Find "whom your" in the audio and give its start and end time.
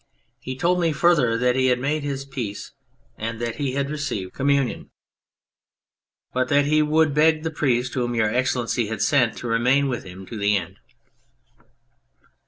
7.93-8.33